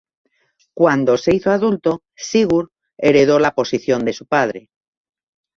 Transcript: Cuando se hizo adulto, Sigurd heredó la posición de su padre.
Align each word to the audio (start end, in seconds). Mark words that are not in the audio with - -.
Cuando 0.73 1.15
se 1.15 1.35
hizo 1.35 1.51
adulto, 1.51 2.01
Sigurd 2.15 2.69
heredó 2.97 3.37
la 3.37 3.53
posición 3.53 4.03
de 4.03 4.13
su 4.13 4.25
padre. 4.25 4.71